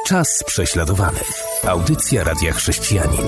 Czas 0.07 0.43
prześladowany. 0.45 1.19
Audycja 1.67 2.23
Radia 2.23 2.53
Chrześcijanin. 2.53 3.25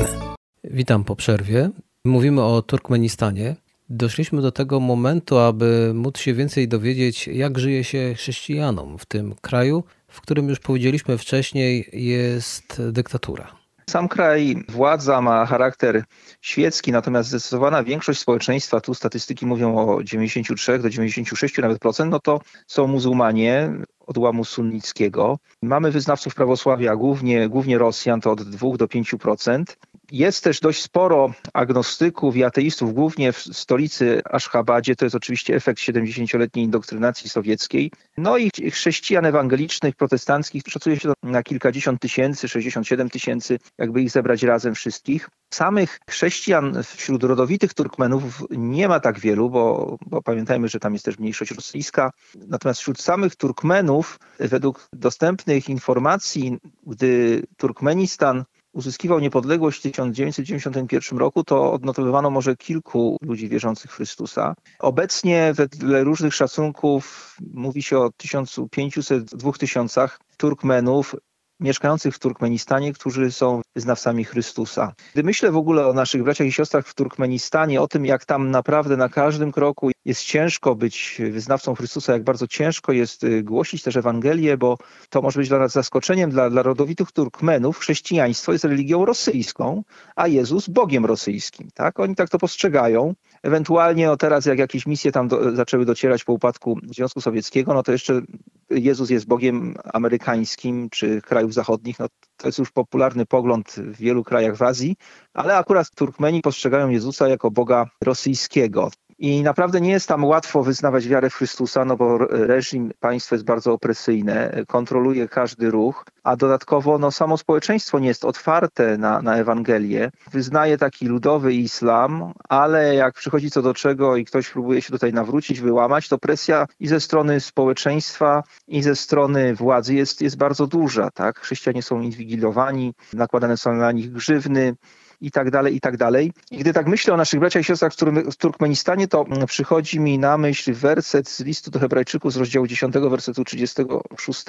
Witam 0.64 1.04
po 1.04 1.16
przerwie. 1.16 1.70
Mówimy 2.06 2.44
o 2.44 2.62
Turkmenistanie. 2.62 3.56
Doszliśmy 3.90 4.42
do 4.42 4.52
tego 4.52 4.80
momentu, 4.80 5.38
aby 5.38 5.92
móc 5.94 6.18
się 6.18 6.34
więcej 6.34 6.68
dowiedzieć, 6.68 7.28
jak 7.28 7.60
żyje 7.60 7.84
się 7.84 8.14
chrześcijanom 8.16 8.98
w 8.98 9.06
tym 9.06 9.36
kraju, 9.42 9.84
w 10.14 10.22
którym 10.22 10.50
już 10.50 10.60
powiedzieliśmy 10.60 11.18
wcześniej 11.18 11.90
jest 11.94 12.82
dyktatura. 12.92 13.48
Sam 13.90 14.08
kraj, 14.08 14.56
władza 14.70 15.22
ma 15.22 15.46
charakter 15.46 16.04
świecki, 16.42 16.92
natomiast 16.92 17.30
zdecydowana 17.30 17.84
większość 17.84 18.20
społeczeństwa, 18.20 18.82
tu 18.82 18.94
statystyki 18.94 19.46
mówią 19.46 19.78
o 19.78 20.04
93 20.04 20.80
do 20.80 20.90
96 20.90 21.58
nawet 21.58 21.80
procent, 21.80 22.12
no 22.12 22.20
to 22.20 22.42
są 22.68 22.88
muzułmanie 22.88 23.74
odłamu 24.00 24.46
sunnickiego. 24.46 25.38
Mamy 25.62 25.92
wyznawców 25.92 26.36
prawosławia, 26.36 26.96
głównie, 26.96 27.50
głównie 27.50 27.78
Rosjan, 27.78 28.22
to 28.22 28.32
od 28.32 28.44
2 28.44 28.78
do 28.78 28.88
5 28.88 29.16
procent. 29.20 29.78
Jest 30.14 30.44
też 30.44 30.60
dość 30.60 30.82
sporo 30.82 31.34
agnostyków 31.54 32.36
i 32.36 32.44
ateistów, 32.44 32.94
głównie 32.94 33.32
w 33.34 33.38
stolicy 33.38 34.22
Aszchabadzie. 34.26 34.96
To 34.96 35.06
jest 35.06 35.16
oczywiście 35.16 35.56
efekt 35.56 35.80
70-letniej 35.80 36.66
indoktrynacji 36.66 37.30
sowieckiej. 37.30 37.92
No 38.18 38.38
i 38.38 38.52
chrześcijan 38.72 39.26
ewangelicznych, 39.26 39.96
protestanckich 39.96 40.64
szacuje 40.68 41.00
się 41.00 41.02
to 41.08 41.14
na 41.24 41.44
kilkadziesiąt 41.44 42.02
tysięcy, 42.02 42.48
67 42.48 43.10
tysięcy, 43.10 43.60
jakby 43.78 44.02
ich 44.02 44.12
zebrać 44.12 44.44
razem 44.44 44.76
wszystkich. 44.76 45.30
Samych 45.54 46.00
chrześcijan 46.10 46.84
wśród 46.84 47.24
rodowitych 47.24 47.74
Turkmenów 47.74 48.44
nie 48.50 48.88
ma 48.88 49.00
tak 49.00 49.20
wielu, 49.20 49.50
bo, 49.50 49.98
bo 50.06 50.22
pamiętajmy, 50.22 50.68
że 50.68 50.80
tam 50.80 50.94
jest 50.94 51.06
też 51.06 51.20
mniejszość 51.20 51.52
rosyjska. 51.52 52.12
Natomiast 52.48 52.80
wśród 52.80 53.02
samych 53.02 53.36
Turkmenów, 53.36 54.20
według 54.40 54.88
dostępnych 54.94 55.70
informacji, 55.70 56.58
gdy 56.88 57.44
Turkmenistan 57.58 58.44
uzyskiwał 58.74 59.20
niepodległość 59.20 59.80
w 59.80 59.82
1991 59.82 61.20
roku, 61.20 61.44
to 61.44 61.74
odnotowywano 61.74 62.30
może 62.30 62.56
kilku 62.56 63.18
ludzi 63.22 63.50
wierzących 63.50 63.92
w 63.92 63.96
Chrystusa. 63.96 64.56
Obecnie 64.80 65.54
wedle 65.54 66.04
różnych 66.04 66.36
szacunków 66.36 67.36
mówi 67.54 67.84
się 67.84 67.98
o 67.98 68.08
1500-2000 68.08 70.10
Turkmenów 70.38 71.16
mieszkających 71.60 72.16
w 72.16 72.20
Turkmenistanie, 72.20 72.94
którzy 72.94 73.32
są 73.32 73.62
wyznawcami 73.76 74.24
Chrystusa. 74.24 74.94
Gdy 75.14 75.24
myślę 75.24 75.52
w 75.52 75.58
ogóle 75.58 75.88
o 75.88 75.94
naszych 75.94 76.24
braciach 76.24 76.48
i 76.48 76.52
siostrach 76.52 76.88
w 76.88 76.94
Turkmenistanie, 76.94 77.82
o 77.82 77.88
tym, 77.88 78.06
jak 78.06 78.26
tam 78.26 78.52
naprawdę 78.52 78.98
na 78.98 79.10
każdym 79.10 79.52
kroku 79.52 79.92
jest 80.06 80.24
ciężko 80.24 80.76
być 80.76 81.22
wyznawcą 81.32 81.76
Chrystusa, 81.76 82.14
jak 82.14 82.24
bardzo 82.24 82.48
ciężko 82.48 82.92
jest 82.92 83.24
y, 83.24 83.44
głosić 83.44 83.84
też 83.84 83.96
Ewangelię, 83.96 84.58
bo 84.58 84.78
to 85.10 85.22
może 85.22 85.40
być 85.40 85.50
dla 85.50 85.60
nas 85.60 85.72
zaskoczeniem, 85.72 86.30
dla, 86.30 86.50
dla 86.50 86.64
rodowitych 86.64 87.12
Turkmenów 87.12 87.78
chrześcijaństwo 87.78 88.52
jest 88.52 88.64
religią 88.64 89.06
rosyjską, 89.06 89.84
a 90.16 90.28
Jezus 90.28 90.70
Bogiem 90.70 91.06
rosyjskim. 91.06 91.70
Tak? 91.74 92.00
Oni 92.00 92.16
tak 92.16 92.30
to 92.30 92.40
postrzegają. 92.40 93.14
Ewentualnie 93.44 94.12
o 94.12 94.18
teraz, 94.18 94.46
jak 94.46 94.60
jakieś 94.60 94.86
misje 94.86 95.12
tam 95.12 95.28
do, 95.28 95.56
zaczęły 95.56 95.86
docierać 95.86 96.24
po 96.24 96.34
upadku 96.34 96.80
Związku 96.84 97.22
Sowieckiego, 97.22 97.74
no 97.74 97.84
to 97.84 97.92
jeszcze 97.92 98.22
Jezus 98.70 99.10
jest 99.10 99.28
Bogiem 99.28 99.76
amerykańskim 99.94 100.90
czy 100.90 101.22
krajów 101.22 101.54
zachodnich. 101.54 102.00
No, 102.00 102.08
to 102.38 102.48
jest 102.48 102.60
już 102.60 102.72
popularny 102.72 103.26
pogląd 103.26 103.72
w 103.72 103.98
wielu 103.98 104.24
krajach 104.24 104.56
w 104.56 104.62
Azji, 104.62 104.96
ale 105.34 105.58
akurat 105.58 105.90
Turkmeni 105.96 106.42
postrzegają 106.42 106.90
Jezusa 106.90 107.28
jako 107.28 107.52
Boga 107.52 107.90
rosyjskiego. 108.04 108.92
I 109.20 109.44
naprawdę 109.44 109.82
nie 109.82 109.92
jest 109.92 110.08
tam 110.08 110.26
łatwo 110.26 110.64
wyznawać 110.64 111.08
wiarę 111.08 111.30
w 111.30 111.36
Chrystusa, 111.36 111.86
no 111.86 111.98
bo 111.98 112.18
reżim 112.30 112.92
państwa 113.00 113.36
jest 113.36 113.46
bardzo 113.46 113.74
opresyjne, 113.74 114.64
kontroluje 114.68 115.28
każdy 115.28 115.72
ruch, 115.72 116.06
a 116.24 116.36
dodatkowo 116.36 116.98
no, 116.98 117.12
samo 117.12 117.38
społeczeństwo 117.38 118.00
nie 118.00 118.08
jest 118.08 118.26
otwarte 118.26 118.98
na, 118.98 119.22
na 119.22 119.36
Ewangelię. 119.36 120.12
Wyznaje 120.32 120.78
taki 120.78 121.08
ludowy 121.08 121.54
islam, 121.54 122.34
ale 122.50 122.96
jak 122.96 123.14
przychodzi 123.14 123.52
co 123.52 123.62
do 123.62 123.74
czego 123.74 124.18
i 124.18 124.26
ktoś 124.26 124.50
próbuje 124.50 124.82
się 124.82 124.92
tutaj 124.92 125.14
nawrócić, 125.14 125.62
wyłamać, 125.62 126.08
to 126.10 126.18
presja 126.18 126.68
i 126.80 126.88
ze 126.88 127.00
strony 127.00 127.40
społeczeństwa, 127.40 128.44
i 128.68 128.84
ze 128.84 128.96
strony 128.96 129.56
władzy 129.56 129.94
jest, 129.96 130.22
jest 130.22 130.38
bardzo 130.38 130.68
duża. 130.68 131.12
Tak? 131.12 131.40
Chrześcijanie 131.40 131.84
są 131.84 132.02
inwigilowani, 132.02 132.94
nakładane 133.14 133.58
są 133.58 133.74
na 133.74 133.92
nich 133.92 134.12
grzywny, 134.12 134.76
i 135.24 135.32
tak 135.32 135.52
dalej, 135.52 135.76
i 135.76 135.80
tak 135.80 135.98
dalej. 135.98 136.32
I 136.52 136.58
gdy 136.58 136.74
tak 136.74 136.88
myślę 136.88 137.14
o 137.14 137.18
naszych 137.18 137.40
braciach 137.40 137.62
i 137.62 137.66
siostrach 137.66 137.94
w 138.32 138.36
Turkmenistanie, 138.36 139.08
to 139.08 139.26
przychodzi 139.48 140.00
mi 140.00 140.20
na 140.20 140.38
myśl 140.38 140.74
werset 140.74 141.30
z 141.30 141.40
listu 141.40 141.72
do 141.72 141.80
Hebrajczyków 141.80 142.34
z 142.34 142.38
rozdziału 142.38 142.68
10, 142.68 142.96
wersetu 142.96 143.44
36, 143.44 144.46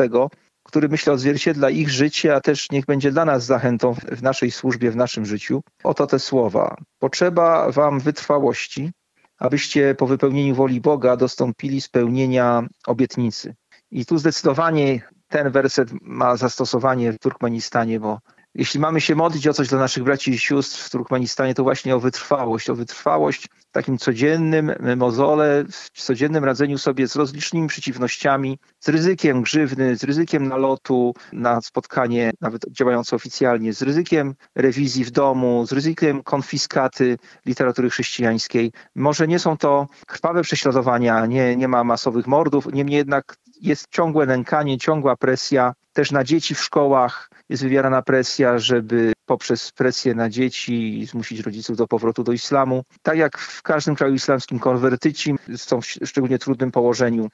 który 0.62 0.88
myślę 0.88 1.12
odzwierciedla 1.12 1.70
ich 1.70 1.90
życie, 1.90 2.34
a 2.34 2.40
też 2.40 2.70
niech 2.70 2.86
będzie 2.86 3.10
dla 3.10 3.24
nas 3.24 3.44
zachętą 3.44 3.94
w 3.94 4.22
naszej 4.22 4.50
służbie, 4.50 4.90
w 4.90 4.96
naszym 4.96 5.26
życiu. 5.26 5.62
Oto 5.84 6.06
te 6.06 6.18
słowa. 6.18 6.76
Potrzeba 6.98 7.72
wam 7.72 8.00
wytrwałości, 8.00 8.90
abyście 9.38 9.94
po 9.94 10.06
wypełnieniu 10.06 10.54
woli 10.54 10.80
Boga 10.80 11.16
dostąpili 11.16 11.80
spełnienia 11.80 12.66
obietnicy. 12.86 13.54
I 13.90 14.06
tu 14.06 14.18
zdecydowanie 14.18 15.00
ten 15.28 15.50
werset 15.50 15.88
ma 16.02 16.36
zastosowanie 16.36 17.12
w 17.12 17.18
Turkmenistanie, 17.18 18.00
bo 18.00 18.18
jeśli 18.54 18.80
mamy 18.80 19.00
się 19.00 19.14
modlić 19.14 19.48
o 19.48 19.54
coś 19.54 19.68
dla 19.68 19.78
naszych 19.78 20.04
braci 20.04 20.30
i 20.30 20.38
sióstr 20.38 20.78
w 20.78 20.90
Turkmenistanie, 20.90 21.54
to 21.54 21.62
właśnie 21.62 21.96
o 21.96 22.00
wytrwałość, 22.00 22.70
o 22.70 22.74
wytrwałość 22.74 23.48
w 23.48 23.70
takim 23.72 23.98
codziennym 23.98 24.72
mozole, 24.96 25.64
w 25.94 26.02
codziennym 26.02 26.44
radzeniu 26.44 26.78
sobie 26.78 27.08
z 27.08 27.16
rozlicznymi 27.16 27.68
przeciwnościami, 27.68 28.58
z 28.80 28.88
ryzykiem 28.88 29.42
grzywny, 29.42 29.96
z 29.96 30.04
ryzykiem 30.04 30.48
nalotu 30.48 31.14
na 31.32 31.60
spotkanie, 31.60 32.32
nawet 32.40 32.62
działające 32.70 33.16
oficjalnie, 33.16 33.72
z 33.72 33.82
ryzykiem 33.82 34.34
rewizji 34.54 35.04
w 35.04 35.10
domu, 35.10 35.66
z 35.66 35.72
ryzykiem 35.72 36.22
konfiskaty 36.22 37.18
literatury 37.46 37.90
chrześcijańskiej. 37.90 38.72
Może 38.94 39.28
nie 39.28 39.38
są 39.38 39.56
to 39.56 39.86
krwawe 40.06 40.42
prześladowania, 40.42 41.26
nie, 41.26 41.56
nie 41.56 41.68
ma 41.68 41.84
masowych 41.84 42.26
mordów, 42.26 42.66
niemniej 42.72 42.96
jednak 42.96 43.36
jest 43.60 43.86
ciągłe 43.90 44.26
nękanie, 44.26 44.78
ciągła 44.78 45.16
presja, 45.16 45.74
też 45.94 46.10
na 46.10 46.24
dzieci 46.24 46.54
w 46.54 46.60
szkołach 46.60 47.30
jest 47.48 47.62
wywierana 47.62 48.02
presja, 48.02 48.58
żeby 48.58 49.12
poprzez 49.26 49.72
presję 49.72 50.14
na 50.14 50.30
dzieci 50.30 51.06
zmusić 51.10 51.40
rodziców 51.40 51.76
do 51.76 51.86
powrotu 51.86 52.24
do 52.24 52.32
islamu. 52.32 52.82
Tak 53.02 53.18
jak 53.18 53.38
w 53.38 53.62
każdym 53.62 53.96
kraju 53.96 54.14
islamskim 54.14 54.58
konwertyci 54.58 55.34
są 55.56 55.80
w 55.80 55.86
szczególnie 55.86 56.38
trudnym 56.38 56.70
położeniu 56.70 57.28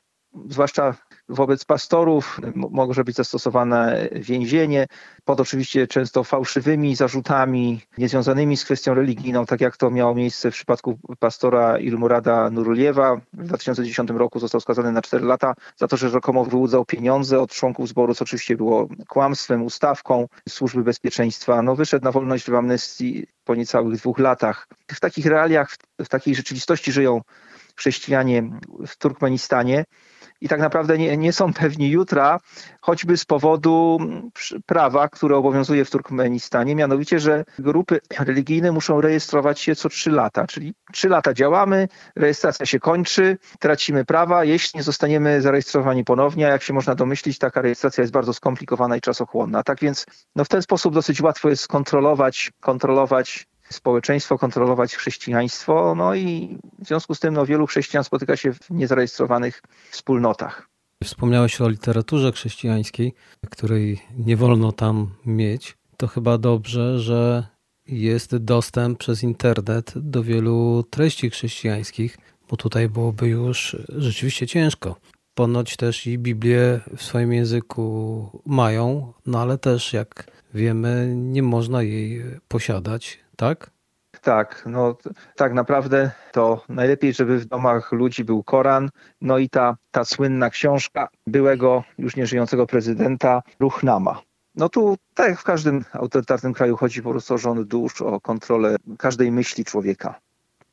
zwłaszcza 0.48 0.94
wobec 1.30 1.64
pastorów 1.64 2.40
może 2.54 3.04
być 3.04 3.16
zastosowane 3.16 4.08
więzienie 4.12 4.86
pod 5.24 5.40
oczywiście 5.40 5.86
często 5.86 6.24
fałszywymi 6.24 6.96
zarzutami 6.96 7.80
niezwiązanymi 7.98 8.56
z 8.56 8.64
kwestią 8.64 8.94
religijną, 8.94 9.46
tak 9.46 9.60
jak 9.60 9.76
to 9.76 9.90
miało 9.90 10.14
miejsce 10.14 10.50
w 10.50 10.54
przypadku 10.54 10.98
pastora 11.18 11.78
Ilmurada 11.78 12.50
Nuruliewa. 12.50 13.20
W 13.32 13.46
2010 13.46 14.10
roku 14.10 14.38
został 14.38 14.60
skazany 14.60 14.92
na 14.92 15.02
4 15.02 15.24
lata 15.24 15.54
za 15.76 15.88
to, 15.88 15.96
że 15.96 16.08
rzekomo 16.10 16.44
wyłudzał 16.44 16.84
pieniądze 16.84 17.40
od 17.40 17.52
członków 17.52 17.88
zboru, 17.88 18.14
co 18.14 18.22
oczywiście 18.22 18.56
było 18.56 18.88
kłamstwem, 19.08 19.62
ustawką 19.62 20.28
służby 20.48 20.82
bezpieczeństwa. 20.82 21.62
No, 21.62 21.76
wyszedł 21.76 22.04
na 22.04 22.12
wolność 22.12 22.50
w 22.50 22.54
amnestii 22.54 23.26
po 23.44 23.54
niecałych 23.54 23.96
dwóch 23.96 24.18
latach. 24.18 24.68
W 24.92 25.00
takich 25.00 25.26
realiach, 25.26 25.76
w 26.00 26.08
takiej 26.08 26.34
rzeczywistości 26.34 26.92
żyją 26.92 27.20
chrześcijanie 27.80 28.42
w 28.86 28.96
Turkmenistanie. 28.96 29.84
I 30.40 30.48
tak 30.48 30.60
naprawdę 30.60 30.98
nie, 30.98 31.16
nie 31.16 31.32
są 31.32 31.52
pewni 31.52 31.90
jutra, 31.90 32.40
choćby 32.80 33.16
z 33.16 33.24
powodu 33.24 33.98
prawa, 34.66 35.08
które 35.08 35.36
obowiązuje 35.36 35.84
w 35.84 35.90
Turkmenistanie, 35.90 36.74
mianowicie, 36.74 37.20
że 37.20 37.44
grupy 37.58 38.00
religijne 38.18 38.72
muszą 38.72 39.00
rejestrować 39.00 39.60
się 39.60 39.76
co 39.76 39.88
trzy 39.88 40.10
lata, 40.10 40.46
czyli 40.46 40.74
trzy 40.92 41.08
lata 41.08 41.34
działamy, 41.34 41.88
rejestracja 42.16 42.66
się 42.66 42.80
kończy, 42.80 43.38
tracimy 43.58 44.04
prawa, 44.04 44.44
jeśli 44.44 44.78
nie 44.78 44.82
zostaniemy 44.82 45.42
zarejestrowani 45.42 46.04
ponownie, 46.04 46.46
a 46.46 46.50
jak 46.50 46.62
się 46.62 46.72
można 46.72 46.94
domyślić, 46.94 47.38
taka 47.38 47.62
rejestracja 47.62 48.02
jest 48.02 48.12
bardzo 48.12 48.32
skomplikowana 48.32 48.96
i 48.96 49.00
czasochłonna. 49.00 49.62
Tak 49.62 49.80
więc 49.80 50.06
no, 50.36 50.44
w 50.44 50.48
ten 50.48 50.62
sposób 50.62 50.94
dosyć 50.94 51.20
łatwo 51.20 51.48
jest 51.48 51.68
kontrolować, 51.68 52.52
kontrolować 52.60 53.46
społeczeństwo, 53.72 54.38
kontrolować 54.38 54.96
chrześcijaństwo. 54.96 55.94
No 55.94 56.14
i 56.14 56.58
w 56.78 56.86
związku 56.86 57.14
z 57.14 57.20
tym 57.20 57.34
no, 57.34 57.46
wielu 57.46 57.66
chrześcijan 57.66 58.04
spotyka 58.04 58.36
się 58.36 58.52
w 58.52 58.70
niezarejestrowanych 58.70 59.62
wspólnotach. 59.90 60.68
Wspomniałeś 61.04 61.60
o 61.60 61.68
literaturze 61.68 62.32
chrześcijańskiej, 62.32 63.14
której 63.50 64.00
nie 64.18 64.36
wolno 64.36 64.72
tam 64.72 65.10
mieć. 65.26 65.76
To 65.96 66.06
chyba 66.06 66.38
dobrze, 66.38 66.98
że 66.98 67.46
jest 67.86 68.36
dostęp 68.36 68.98
przez 68.98 69.22
internet 69.22 69.92
do 69.96 70.22
wielu 70.22 70.84
treści 70.90 71.30
chrześcijańskich, 71.30 72.18
bo 72.50 72.56
tutaj 72.56 72.88
byłoby 72.88 73.28
już 73.28 73.76
rzeczywiście 73.88 74.46
ciężko. 74.46 74.96
Ponoć 75.34 75.76
też 75.76 76.06
i 76.06 76.18
Biblię 76.18 76.80
w 76.96 77.02
swoim 77.02 77.32
języku 77.32 78.42
mają, 78.46 79.12
no 79.26 79.40
ale 79.40 79.58
też 79.58 79.92
jak 79.92 80.30
wiemy, 80.54 81.12
nie 81.16 81.42
można 81.42 81.82
jej 81.82 82.24
posiadać 82.48 83.18
tak? 83.40 83.70
Tak, 84.22 84.62
no 84.66 84.96
tak 85.36 85.52
naprawdę 85.52 86.10
to 86.32 86.64
najlepiej, 86.68 87.12
żeby 87.12 87.38
w 87.38 87.46
domach 87.46 87.92
ludzi 87.92 88.24
był 88.24 88.42
Koran, 88.42 88.90
no 89.20 89.38
i 89.38 89.48
ta, 89.48 89.76
ta 89.90 90.04
słynna 90.04 90.50
książka 90.50 91.08
byłego 91.26 91.84
już 91.98 92.16
nieżyjącego 92.16 92.66
prezydenta 92.66 93.42
Ruchnama. 93.60 94.22
No 94.54 94.68
tu, 94.68 94.96
tak 95.14 95.28
jak 95.28 95.40
w 95.40 95.44
każdym 95.44 95.84
autorytarnym 95.92 96.54
kraju, 96.54 96.76
chodzi 96.76 97.02
po 97.02 97.10
prostu 97.10 97.34
o 97.34 97.38
rząd 97.38 97.68
dusz, 97.68 98.02
o 98.02 98.20
kontrolę 98.20 98.76
każdej 98.98 99.32
myśli 99.32 99.64
człowieka. 99.64 100.20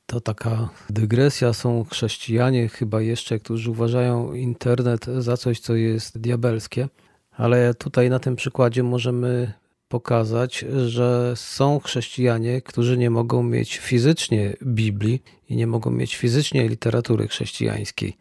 To 0.05 0.21
taka 0.21 0.69
dygresja. 0.89 1.53
Są 1.53 1.83
chrześcijanie 1.83 2.69
chyba 2.69 3.01
jeszcze, 3.01 3.39
którzy 3.39 3.71
uważają 3.71 4.33
internet 4.33 5.05
za 5.05 5.37
coś, 5.37 5.59
co 5.59 5.75
jest 5.75 6.17
diabelskie, 6.17 6.87
ale 7.31 7.73
tutaj 7.73 8.09
na 8.09 8.19
tym 8.19 8.35
przykładzie 8.35 8.83
możemy 8.83 9.53
pokazać, 9.87 10.65
że 10.87 11.33
są 11.35 11.79
chrześcijanie, 11.79 12.61
którzy 12.61 12.97
nie 12.97 13.09
mogą 13.09 13.43
mieć 13.43 13.77
fizycznie 13.77 14.53
Biblii 14.63 15.23
i 15.49 15.55
nie 15.55 15.67
mogą 15.67 15.91
mieć 15.91 16.15
fizycznie 16.15 16.69
literatury 16.69 17.27
chrześcijańskiej. 17.27 18.17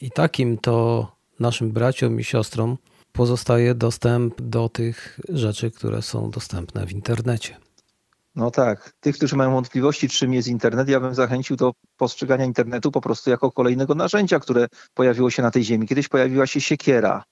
I 0.00 0.10
takim 0.10 0.58
to 0.58 1.06
naszym 1.40 1.70
braciom 1.70 2.20
i 2.20 2.24
siostrom 2.24 2.76
pozostaje 3.12 3.74
dostęp 3.74 4.42
do 4.42 4.68
tych 4.68 5.20
rzeczy, 5.28 5.70
które 5.70 6.02
są 6.02 6.30
dostępne 6.30 6.86
w 6.86 6.92
internecie. 6.92 7.56
No 8.34 8.50
tak. 8.50 8.92
Tych, 9.00 9.16
którzy 9.16 9.36
mają 9.36 9.52
wątpliwości, 9.52 10.08
czym 10.08 10.34
jest 10.34 10.48
internet, 10.48 10.88
ja 10.88 11.00
bym 11.00 11.14
zachęcił 11.14 11.56
do 11.56 11.72
postrzegania 11.96 12.44
internetu 12.44 12.90
po 12.90 13.00
prostu 13.00 13.30
jako 13.30 13.52
kolejnego 13.52 13.94
narzędzia, 13.94 14.40
które 14.40 14.66
pojawiło 14.94 15.30
się 15.30 15.42
na 15.42 15.50
tej 15.50 15.64
ziemi. 15.64 15.88
Kiedyś 15.88 16.08
pojawiła 16.08 16.46
się 16.46 16.60
siekiera. 16.60 17.24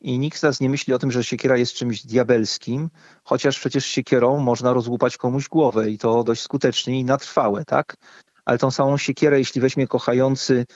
I 0.00 0.18
nikt 0.18 0.38
z 0.38 0.42
nas 0.42 0.60
nie 0.60 0.70
myśli 0.70 0.94
o 0.94 0.98
tym, 0.98 1.12
że 1.12 1.24
siekiera 1.24 1.56
jest 1.56 1.74
czymś 1.74 2.06
diabelskim, 2.06 2.90
chociaż 3.24 3.58
przecież 3.58 3.86
siekierą 3.86 4.38
można 4.38 4.72
rozłupać 4.72 5.16
komuś 5.16 5.48
głowę 5.48 5.90
i 5.90 5.98
to 5.98 6.24
dość 6.24 6.42
skutecznie 6.42 7.00
i 7.00 7.04
na 7.04 7.16
trwałe, 7.16 7.64
tak? 7.64 7.96
ale 8.44 8.58
tą 8.58 8.70
samą 8.70 8.96
siekierę, 8.96 9.38
jeśli 9.38 9.60
weźmie 9.60 9.86
kochający 9.86 10.66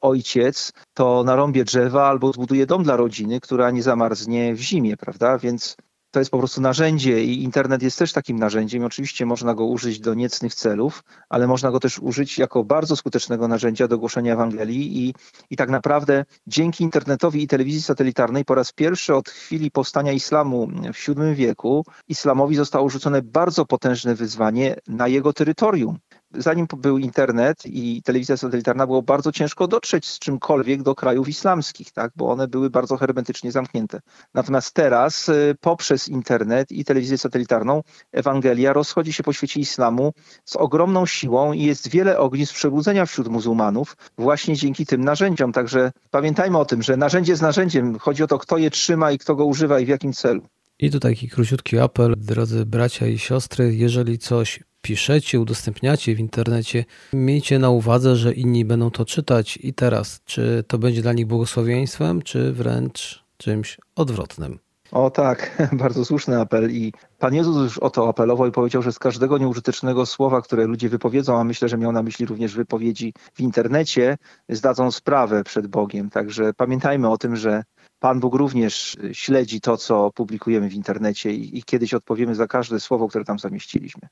ojciec, 0.00 0.72
to 0.94 1.24
narąbie 1.24 1.64
drzewa 1.64 2.08
albo 2.08 2.32
zbuduje 2.32 2.66
dom 2.66 2.82
dla 2.82 2.96
rodziny, 2.96 3.40
która 3.40 3.70
nie 3.70 3.82
zamarznie 3.82 4.54
w 4.54 4.60
zimie, 4.60 4.96
prawda? 4.96 5.38
Więc 5.38 5.76
to 6.12 6.18
jest 6.18 6.30
po 6.30 6.38
prostu 6.38 6.60
narzędzie 6.60 7.24
i 7.24 7.42
internet 7.42 7.82
jest 7.82 7.98
też 7.98 8.12
takim 8.12 8.38
narzędziem. 8.38 8.84
Oczywiście 8.84 9.26
można 9.26 9.54
go 9.54 9.64
użyć 9.64 10.00
do 10.00 10.14
niecnych 10.14 10.54
celów, 10.54 11.04
ale 11.28 11.46
można 11.46 11.70
go 11.70 11.80
też 11.80 11.98
użyć 11.98 12.38
jako 12.38 12.64
bardzo 12.64 12.96
skutecznego 12.96 13.48
narzędzia 13.48 13.88
do 13.88 13.98
głoszenia 13.98 14.32
Ewangelii 14.32 15.08
i, 15.08 15.14
i 15.50 15.56
tak 15.56 15.70
naprawdę 15.70 16.24
dzięki 16.46 16.84
internetowi 16.84 17.42
i 17.42 17.46
telewizji 17.46 17.82
satelitarnej 17.82 18.44
po 18.44 18.54
raz 18.54 18.72
pierwszy 18.72 19.14
od 19.14 19.28
chwili 19.28 19.70
powstania 19.70 20.12
islamu 20.12 20.68
w 20.94 21.08
VII 21.08 21.34
wieku 21.34 21.84
islamowi 22.08 22.56
zostało 22.56 22.88
rzucone 22.88 23.22
bardzo 23.22 23.66
potężne 23.66 24.14
wyzwanie 24.14 24.76
na 24.88 25.08
jego 25.08 25.32
terytorium 25.32 25.98
zanim 26.34 26.66
był 26.76 26.98
internet 26.98 27.66
i 27.66 28.02
telewizja 28.02 28.36
satelitarna, 28.36 28.86
było 28.86 29.02
bardzo 29.02 29.32
ciężko 29.32 29.68
dotrzeć 29.68 30.06
z 30.06 30.18
czymkolwiek 30.18 30.82
do 30.82 30.94
krajów 30.94 31.28
islamskich, 31.28 31.92
tak? 31.92 32.12
bo 32.16 32.30
one 32.30 32.48
były 32.48 32.70
bardzo 32.70 32.96
hermetycznie 32.96 33.52
zamknięte. 33.52 34.00
Natomiast 34.34 34.74
teraz 34.74 35.28
y, 35.28 35.56
poprzez 35.60 36.08
internet 36.08 36.72
i 36.72 36.84
telewizję 36.84 37.18
satelitarną 37.18 37.82
Ewangelia 38.12 38.72
rozchodzi 38.72 39.12
się 39.12 39.22
po 39.22 39.32
świecie 39.32 39.60
islamu 39.60 40.12
z 40.44 40.56
ogromną 40.56 41.06
siłą 41.06 41.52
i 41.52 41.62
jest 41.62 41.88
wiele 41.88 42.18
ognisk 42.18 42.54
przebudzenia 42.54 43.06
wśród 43.06 43.28
muzułmanów 43.28 43.96
właśnie 44.18 44.56
dzięki 44.56 44.86
tym 44.86 45.04
narzędziom. 45.04 45.52
Także 45.52 45.92
pamiętajmy 46.10 46.58
o 46.58 46.64
tym, 46.64 46.82
że 46.82 46.96
narzędzie 46.96 47.36
z 47.36 47.40
narzędziem. 47.40 47.98
Chodzi 47.98 48.22
o 48.22 48.26
to, 48.26 48.38
kto 48.38 48.58
je 48.58 48.70
trzyma 48.70 49.12
i 49.12 49.18
kto 49.18 49.34
go 49.34 49.44
używa 49.44 49.80
i 49.80 49.84
w 49.84 49.88
jakim 49.88 50.12
celu. 50.12 50.42
I 50.78 50.90
tu 50.90 51.00
taki 51.00 51.28
króciutki 51.28 51.78
apel, 51.78 52.14
drodzy 52.18 52.66
bracia 52.66 53.06
i 53.06 53.18
siostry, 53.18 53.74
jeżeli 53.74 54.18
coś 54.18 54.60
piszecie, 54.82 55.40
udostępniacie 55.40 56.14
w 56.14 56.20
internecie, 56.20 56.84
miejcie 57.12 57.58
na 57.58 57.70
uwadze, 57.70 58.16
że 58.16 58.32
inni 58.32 58.64
będą 58.64 58.90
to 58.90 59.04
czytać 59.04 59.58
i 59.62 59.74
teraz, 59.74 60.20
czy 60.24 60.64
to 60.68 60.78
będzie 60.78 61.02
dla 61.02 61.12
nich 61.12 61.26
błogosławieństwem, 61.26 62.22
czy 62.22 62.52
wręcz 62.52 63.24
czymś 63.36 63.78
odwrotnym. 63.96 64.58
O 64.92 65.10
tak, 65.10 65.56
bardzo 65.72 66.04
słuszny 66.04 66.40
apel 66.40 66.70
i 66.70 66.92
Pan 67.18 67.34
Jezus 67.34 67.56
już 67.56 67.78
o 67.78 67.90
to 67.90 68.08
apelował 68.08 68.46
i 68.46 68.52
powiedział, 68.52 68.82
że 68.82 68.92
z 68.92 68.98
każdego 68.98 69.38
nieużytecznego 69.38 70.06
słowa, 70.06 70.42
które 70.42 70.64
ludzie 70.64 70.88
wypowiedzą, 70.88 71.38
a 71.38 71.44
myślę, 71.44 71.68
że 71.68 71.78
miał 71.78 71.92
na 71.92 72.02
myśli 72.02 72.26
również 72.26 72.54
wypowiedzi 72.54 73.14
w 73.34 73.40
internecie, 73.40 74.16
zdadzą 74.48 74.90
sprawę 74.90 75.44
przed 75.44 75.66
Bogiem. 75.66 76.10
Także 76.10 76.54
pamiętajmy 76.54 77.10
o 77.10 77.18
tym, 77.18 77.36
że 77.36 77.64
Pan 78.02 78.20
Bóg 78.20 78.34
również 78.34 78.96
śledzi 79.12 79.60
to, 79.60 79.76
co 79.76 80.10
publikujemy 80.14 80.68
w 80.68 80.74
internecie 80.74 81.32
i, 81.32 81.58
i 81.58 81.62
kiedyś 81.62 81.94
odpowiemy 81.94 82.34
za 82.34 82.46
każde 82.46 82.80
słowo, 82.80 83.08
które 83.08 83.24
tam 83.24 83.38
zamieściliśmy. 83.38 84.08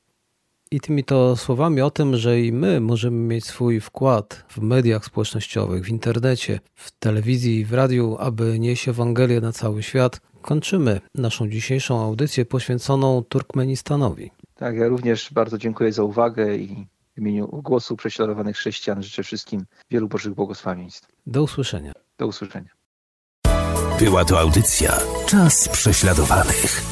I 0.71 0.81
tymi 0.81 1.05
to 1.05 1.37
słowami 1.37 1.81
o 1.81 1.91
tym, 1.91 2.17
że 2.17 2.41
i 2.41 2.53
my 2.53 2.81
możemy 2.81 3.17
mieć 3.17 3.45
swój 3.45 3.81
wkład 3.81 4.45
w 4.49 4.59
mediach 4.61 5.05
społecznościowych, 5.05 5.85
w 5.85 5.89
internecie, 5.89 6.61
w 6.75 6.91
telewizji, 6.91 7.65
w 7.65 7.73
radiu, 7.73 8.17
aby 8.21 8.59
nieść 8.59 8.89
Ewangelię 8.89 9.41
na 9.41 9.53
cały 9.53 9.83
świat, 9.83 10.21
kończymy 10.43 11.01
naszą 11.15 11.49
dzisiejszą 11.49 12.05
audycję 12.05 12.45
poświęconą 12.45 13.23
Turkmenistanowi. 13.29 14.31
Tak, 14.55 14.77
ja 14.77 14.89
również 14.89 15.33
bardzo 15.33 15.59
dziękuję 15.59 15.93
za 15.93 16.03
uwagę 16.03 16.57
i 16.57 16.87
w 17.15 17.19
imieniu 17.19 17.47
głosu 17.47 17.97
prześladowanych 17.97 18.57
chrześcijan 18.57 19.03
życzę 19.03 19.23
wszystkim 19.23 19.65
wielu 19.91 20.09
Bożych 20.09 20.35
błogosławieństw. 20.35 21.09
Do 21.27 21.43
usłyszenia. 21.43 21.93
Do 22.19 22.27
usłyszenia. 22.27 22.80
Była 24.01 24.25
to 24.25 24.41
audycja 24.41 24.99
Czas 25.27 25.69
prześladowanych. 25.69 26.83